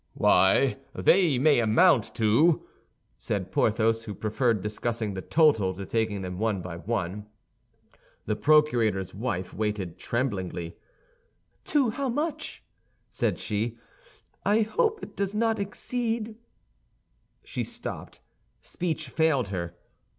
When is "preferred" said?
4.15-4.63